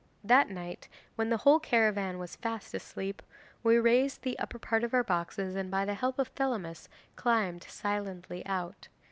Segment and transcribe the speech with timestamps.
[0.23, 3.21] 'That night, when the whole caravan was fast asleep,
[3.61, 7.65] we raised the upper part of our boxes and by the help of Thelamis climbed
[7.65, 8.87] silently out.